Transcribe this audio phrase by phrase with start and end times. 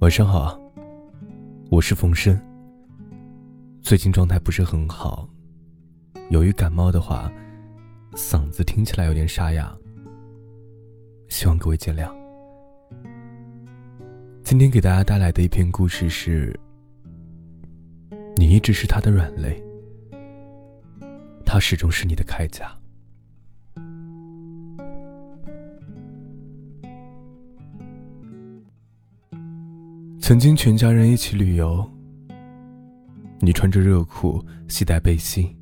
[0.00, 0.58] 晚上好，
[1.70, 2.34] 我是冯生。
[3.82, 5.28] 最近状态不是很好，
[6.30, 7.30] 由于感冒的话，
[8.14, 9.76] 嗓子听起来有点沙哑，
[11.28, 12.10] 希望各位见谅。
[14.42, 16.58] 今天给大家带来的一篇故事是：
[18.36, 19.62] 你一直是他的软肋，
[21.44, 22.74] 他始终是你的铠甲。
[30.30, 31.84] 曾经全家人一起旅游，
[33.40, 35.52] 你穿着热裤，系带背心，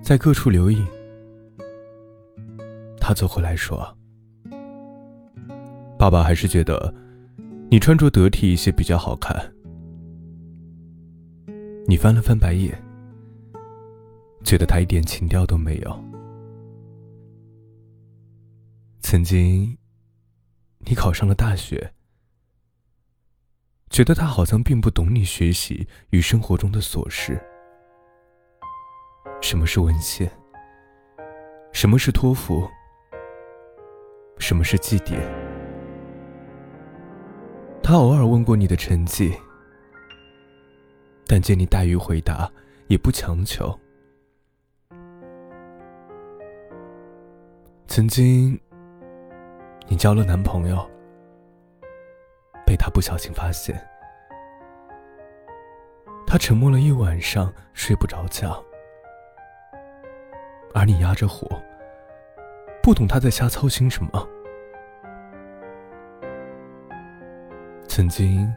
[0.00, 0.86] 在各处留影。
[2.98, 3.94] 他走回来说
[6.00, 6.94] ：“爸爸还是觉得
[7.70, 9.36] 你穿着得体一些比较好看。”
[11.86, 12.82] 你翻了翻白眼，
[14.42, 16.04] 觉得他一点情调都没有。
[19.00, 19.76] 曾经，
[20.86, 21.92] 你考上了大学。
[23.90, 27.40] 觉得他好像并不懂你学习与生活中的琐事。
[29.40, 30.30] 什么是文献？
[31.72, 32.68] 什么是托福？
[34.38, 35.20] 什么是绩点？
[37.82, 39.34] 他偶尔问过你的成绩，
[41.26, 42.50] 但见你怠于回答，
[42.88, 43.78] 也不强求。
[47.86, 48.58] 曾经，
[49.88, 50.88] 你交了男朋友。
[52.68, 53.82] 被他不小心发现，
[56.26, 58.62] 他沉默了一晚上，睡不着觉，
[60.74, 61.48] 而你压着火，
[62.82, 64.28] 不懂他在瞎操心什么。
[67.88, 68.54] 曾经，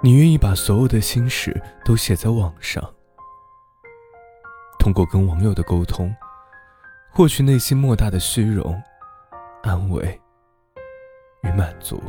[0.00, 2.82] 你愿意把所有的心事都写在网上，
[4.80, 6.12] 通过跟网友的沟通，
[7.12, 8.82] 获取内心莫大的虚荣、
[9.62, 10.20] 安慰。
[11.42, 12.02] 与满足。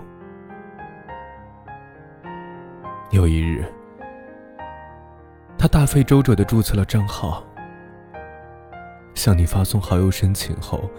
[3.12, 3.66] 有一日，
[5.58, 7.44] 他大费周折的注册了账号，
[9.16, 10.90] 向你发送好友申请后，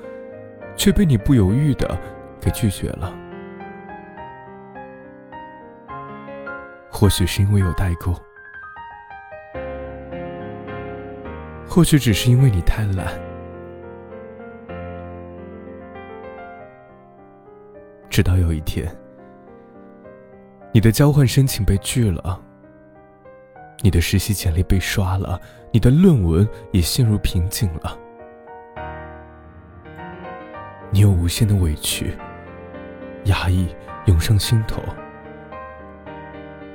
[0.77, 1.99] 却被你不犹豫的
[2.41, 3.15] 给拒绝了。
[6.91, 8.15] 或许是因为有代沟，
[11.67, 13.30] 或许只是因为你太懒。
[18.21, 18.87] 直到有一天，
[20.75, 22.39] 你的交换申请被拒了，
[23.81, 25.41] 你的实习简历被刷了，
[25.73, 27.99] 你的论文也陷入瓶颈了，
[30.91, 32.15] 你有无限的委屈、
[33.25, 34.83] 压抑涌上心头，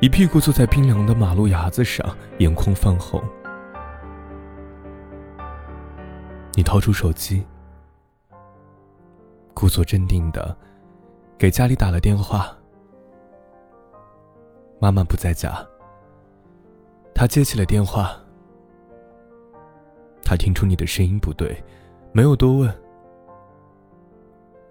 [0.02, 2.04] 一屁股坐在冰凉的马路牙子上，
[2.40, 3.24] 眼眶泛红。
[6.56, 7.46] 你掏出手机，
[9.54, 10.58] 故作镇定的。
[11.38, 12.58] 给家里打了电话，
[14.80, 15.54] 妈妈不在家。
[17.14, 18.18] 他接起了电话，
[20.24, 21.62] 他听出你的声音不对，
[22.14, 22.74] 没有多问，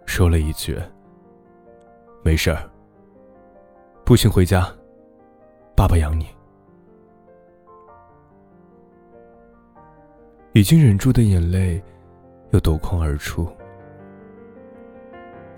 [0.06, 0.78] 说了一句
[2.24, 2.68] ：“没事儿，
[4.04, 4.66] 不行回家，
[5.74, 6.26] 爸爸养你。”
[10.52, 11.82] 已经忍住的眼泪
[12.52, 13.46] 又夺眶而出。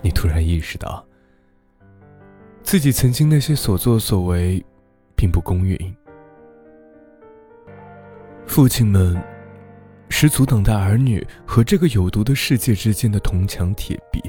[0.06, 1.04] 你突然意识到，
[2.62, 4.64] 自己曾经那些所作所为，
[5.16, 5.76] 并不公允。
[8.46, 9.20] 父亲们
[10.08, 14.22] 是阻挡在儿女和这个有毒的世界之间的铜墙铁壁。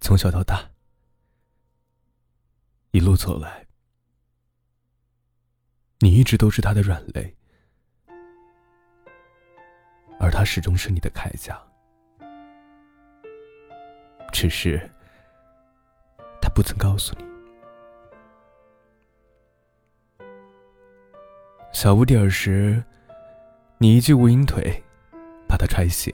[0.00, 0.70] 从小到大，
[2.92, 3.66] 一路走来，
[5.98, 7.36] 你一直都是他的软肋，
[10.20, 11.60] 而他始终是你的铠甲。
[14.38, 14.78] 只是，
[16.42, 17.24] 他不曾告诉你。
[21.72, 22.84] 小不点儿时，
[23.78, 24.82] 你一记无影腿，
[25.48, 26.12] 把他踹醒。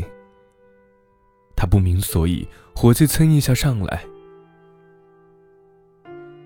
[1.56, 2.46] 他不明所以，
[2.76, 4.04] 火气蹭一下上来。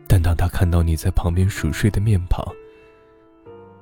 [0.08, 2.42] 但当他看到你在旁边熟睡的面庞，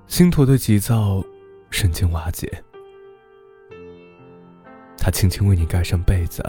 [0.09, 1.23] 心头的急躁
[1.71, 2.61] 瞬间瓦解。
[4.99, 6.43] 他轻轻为你盖上被子。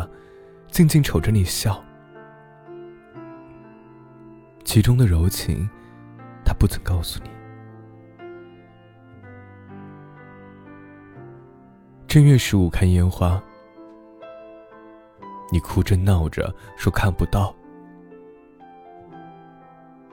[0.76, 1.82] 静静瞅着你笑，
[4.66, 5.70] 其中的柔情，
[6.44, 7.30] 他不曾告诉你。
[12.06, 13.42] 正月十五看烟花，
[15.50, 17.56] 你哭着闹着说看不到，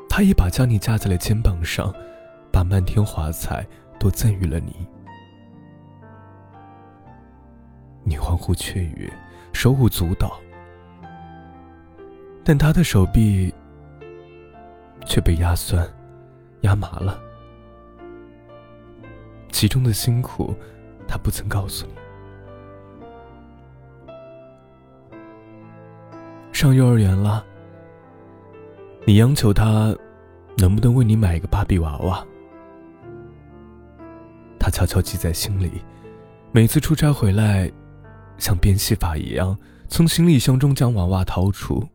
[0.08, 1.92] 他一把将你架在了肩膀上，
[2.52, 3.66] 把漫天华彩
[3.98, 4.86] 都赠予了你。
[8.04, 9.12] 你欢呼雀跃，
[9.52, 10.40] 手舞足蹈。
[12.44, 13.52] 但他的手臂
[15.06, 15.88] 却被压酸、
[16.62, 17.20] 压麻了。
[19.50, 20.54] 其中的辛苦，
[21.06, 21.92] 他不曾告诉你。
[26.52, 27.44] 上幼儿园了，
[29.04, 29.96] 你央求他
[30.56, 32.26] 能不能为你买一个芭比娃娃，
[34.58, 35.82] 他悄悄记在心里。
[36.50, 37.70] 每次出差回来，
[38.36, 39.56] 像变戏法一样，
[39.88, 41.88] 从行李箱中将娃娃掏出。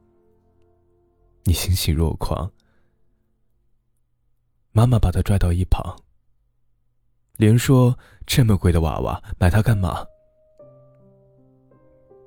[1.48, 2.52] 你欣喜若狂，
[4.74, 5.96] 妈妈把他拽到一旁，
[7.38, 7.98] 连说
[8.28, 10.06] ：“这么贵的娃娃，买它干嘛？”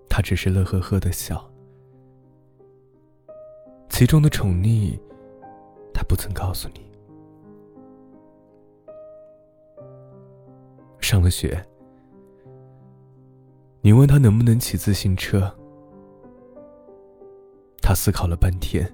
[0.09, 1.53] 他只是乐呵呵的笑，
[3.91, 4.99] 其中的宠溺，
[5.93, 6.81] 他不曾告诉你。
[10.99, 11.63] 上了学，
[13.83, 15.55] 你问他能不能骑自行车，
[17.83, 18.91] 他思考了半天。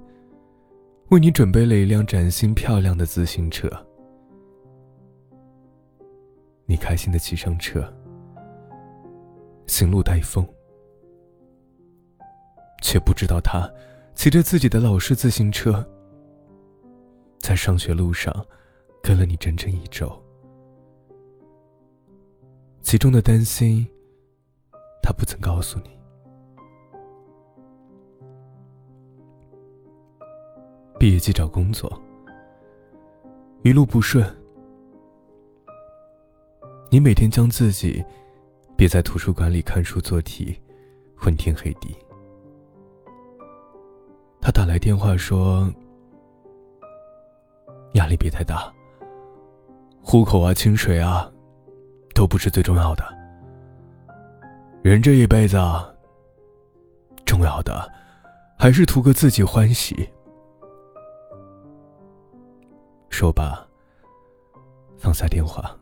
[1.11, 3.71] 为你准备了一辆崭新漂亮的自行车，
[6.65, 7.81] 你开心的骑上车，
[9.69, 10.45] 行路带风，
[12.83, 13.71] 却不知道他
[14.17, 15.89] 骑着自己的老式自行车，
[17.39, 18.35] 在上学路上
[19.01, 20.13] 跟了你整整一周，
[22.81, 23.87] 其中的担心，
[25.01, 25.96] 他不曾告诉你。
[30.99, 31.93] 毕业季找工作，
[33.63, 34.25] 一路不顺。
[36.91, 38.03] 你每天将自己
[38.77, 40.59] 憋在图书馆里看书做题，
[41.15, 41.95] 昏天黑地。
[44.41, 45.71] 他打来电话说
[47.93, 48.73] ：“压力别太大，
[50.01, 51.31] 户口啊、清水啊，
[52.15, 53.05] 都不是最重要的。
[54.83, 55.59] 人这一辈子，
[57.27, 57.93] 重要的
[58.59, 60.09] 还是图个自己欢喜。”
[63.19, 63.67] 说罢，
[64.99, 65.75] 放下电话，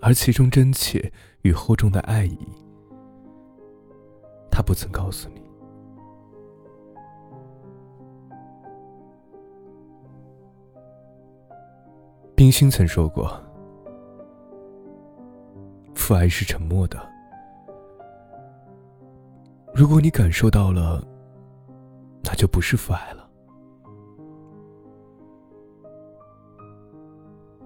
[0.00, 2.38] 而其中真切与厚重的爱意，
[4.50, 5.42] 他不曾告诉你。
[12.34, 13.30] 冰心曾说过
[15.94, 16.98] ：“父爱是沉默的，
[19.74, 21.06] 如果你感受到了，
[22.22, 23.19] 那就不是父爱了。”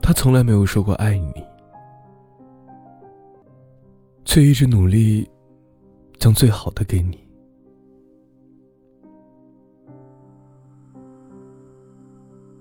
[0.07, 1.43] 他从来没有说过爱你，
[4.27, 5.27] 却一直努力
[6.19, 7.27] 将最好的给你。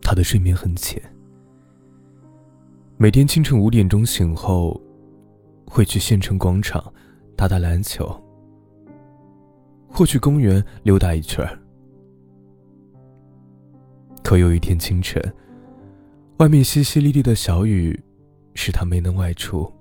[0.01, 1.03] 他的睡眠很浅，
[2.95, 4.79] 每天清晨五点钟醒后，
[5.65, 6.81] 会去县城广场
[7.35, 8.09] 打打篮球，
[9.89, 11.45] 或去公园溜达一圈
[14.23, 15.21] 可有一天清晨。
[16.37, 17.97] 外面淅淅沥沥的小雨，
[18.55, 19.71] 使他没能外出。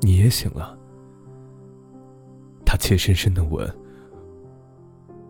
[0.00, 0.78] 你也醒了，
[2.64, 3.68] 他怯生生的问：“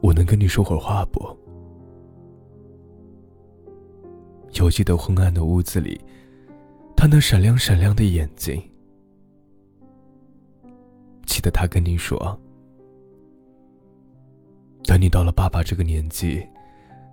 [0.00, 1.20] 我能跟你说会儿话不？”
[4.54, 5.98] 犹记得昏暗的屋子里，
[6.94, 8.62] 他那闪亮闪亮的眼睛。
[11.24, 12.38] 记得他跟你说
[14.84, 16.46] ：“等你到了爸爸这个年纪，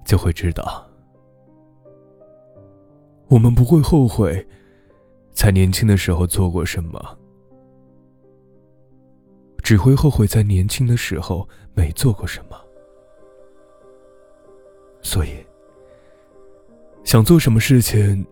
[0.06, 0.86] 就会知道。”
[3.30, 4.46] 我们不会后悔，
[5.32, 7.18] 在年轻的时候做过什么，
[9.62, 12.60] 只会后悔在年轻的时候没做过什么。
[15.02, 15.30] 所以，
[17.04, 18.26] 想做什么事情，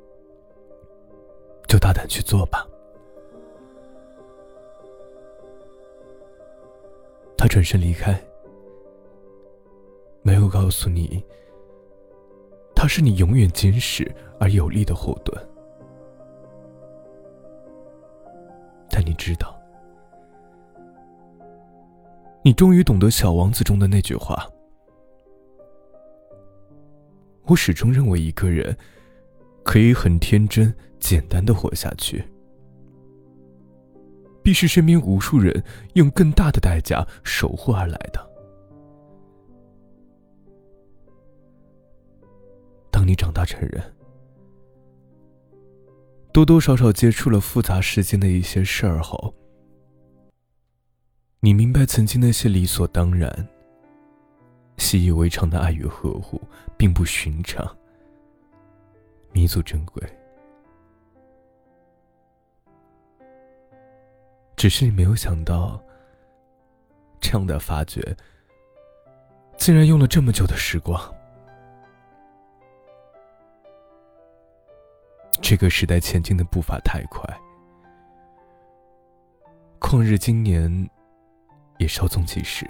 [1.68, 2.68] 就大胆去做吧。
[7.38, 8.20] 他转身离开，
[10.24, 11.24] 没有告诉你。
[12.76, 15.36] 他是你永远坚实而有力的后盾，
[18.90, 19.60] 但你知道，
[22.44, 24.48] 你终于懂得《小王子》中的那句话
[27.48, 28.78] ：“我始终认为一个人
[29.64, 32.24] 可以很天真、简单的活下去，
[34.44, 35.64] 必是身边无数人
[35.96, 38.26] 用更大的代价守护而来的。”
[42.92, 43.82] 当你长大成人，
[46.38, 49.34] 多多少少接触了复杂世间的一些事儿后，
[51.40, 53.48] 你明白曾经那些理所当然、
[54.78, 56.40] 习以为常的爱与呵护，
[56.78, 57.76] 并不寻常，
[59.32, 60.00] 弥足珍贵。
[64.56, 65.84] 只是你没有想到，
[67.20, 68.16] 这样的发觉，
[69.58, 71.17] 竟然用了这么久的时光。
[75.42, 77.24] 这个时代前进的步伐太快，
[79.80, 80.90] 旷日今年
[81.78, 82.66] 也稍纵即逝，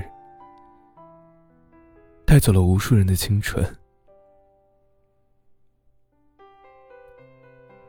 [2.26, 3.66] 带走了无数人的青春。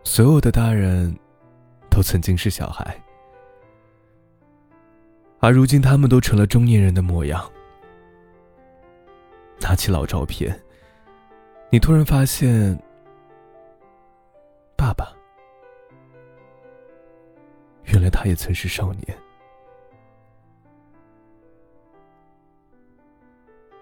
[0.04, 1.14] 所有的大人，
[1.90, 2.96] 都曾经是小孩。
[5.40, 7.48] 而如今，他们都成了中年人的模样。
[9.60, 10.58] 拿起老照片，
[11.70, 12.80] 你突然发现，
[17.92, 19.18] 原来他也曾是少年。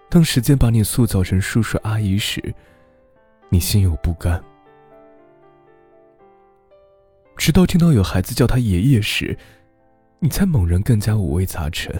[0.09, 2.41] 当时间把你塑造成叔叔阿姨时，
[3.49, 4.41] 你心有不甘；
[7.35, 9.37] 直到听到有孩子叫他爷爷时，
[10.19, 11.93] 你才猛然更加五味杂陈。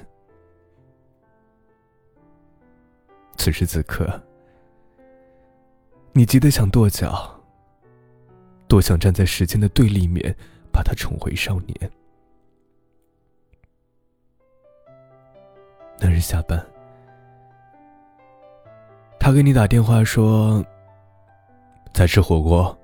[3.36, 4.22] 此时此刻，
[6.14, 7.40] 你急得想跺脚，
[8.68, 10.36] 多想站在时间的对立面，
[10.72, 11.92] 把他宠回少年。
[16.00, 16.64] 那日下班，
[19.20, 20.64] 他给你打电话说
[21.92, 22.78] ：“在吃火锅，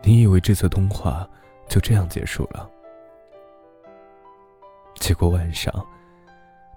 [0.02, 1.26] 你以为这次通话
[1.66, 2.68] 就这样结束了？
[4.96, 5.72] 结果晚上，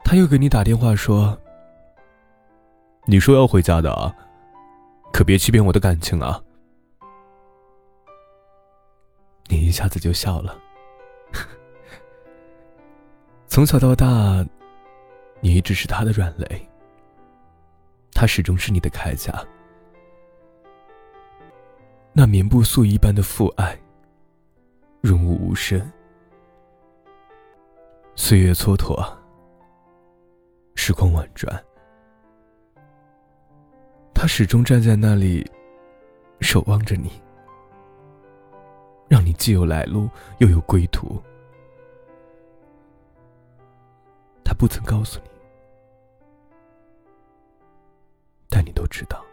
[0.06, 1.38] 他又给你打电话说
[3.06, 4.16] ：“你说要回家的，
[5.12, 6.42] 可别欺骗我的感情啊！”
[9.50, 10.60] 你一下子就笑了。
[13.48, 14.46] 从小到大，
[15.42, 16.70] 你一直是他的软肋。
[18.14, 19.46] 他始终是你的铠甲，
[22.14, 23.80] 那棉布素一般的父爱，
[25.02, 25.80] 润物无声。
[28.16, 29.08] 岁月蹉跎，
[30.74, 31.64] 时光婉转，
[34.16, 35.48] 他始终站在那里，
[36.42, 37.12] 守望着你，
[39.28, 41.22] 你既有来路，又有归途。
[44.42, 45.30] 他不曾告诉你。
[48.48, 49.27] 但你都知道。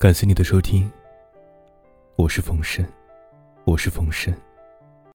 [0.00, 0.90] 感谢你的收听，
[2.16, 2.82] 我是冯生，
[3.64, 4.34] 我是冯生。